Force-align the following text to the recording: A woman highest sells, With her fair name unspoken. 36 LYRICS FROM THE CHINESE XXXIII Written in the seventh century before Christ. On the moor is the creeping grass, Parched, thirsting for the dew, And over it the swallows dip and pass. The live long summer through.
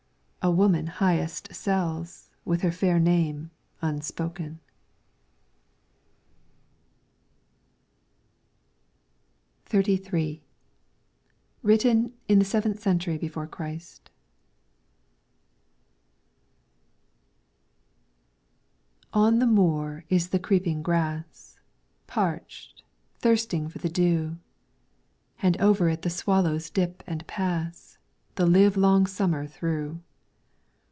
A 0.43 0.49
woman 0.49 0.87
highest 0.87 1.53
sells, 1.53 2.31
With 2.45 2.61
her 2.61 2.71
fair 2.71 2.97
name 2.99 3.51
unspoken. 3.83 4.59
36 9.67 10.11
LYRICS 10.11 10.39
FROM 11.61 11.69
THE 11.69 11.77
CHINESE 11.77 12.09
XXXIII 12.09 12.11
Written 12.11 12.13
in 12.27 12.39
the 12.39 12.45
seventh 12.45 12.79
century 12.79 13.19
before 13.19 13.45
Christ. 13.45 14.09
On 19.13 19.37
the 19.37 19.45
moor 19.45 20.05
is 20.09 20.29
the 20.29 20.39
creeping 20.39 20.81
grass, 20.81 21.59
Parched, 22.07 22.81
thirsting 23.19 23.69
for 23.69 23.77
the 23.77 23.89
dew, 23.89 24.39
And 25.43 25.55
over 25.61 25.87
it 25.87 26.01
the 26.01 26.09
swallows 26.09 26.71
dip 26.71 27.03
and 27.05 27.27
pass. 27.27 27.99
The 28.33 28.47
live 28.47 28.75
long 28.75 29.05
summer 29.05 29.45
through. 29.45 30.01